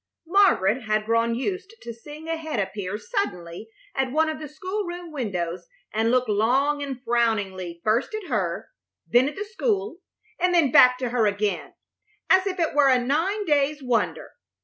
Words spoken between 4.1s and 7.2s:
one of the school room windows and look long and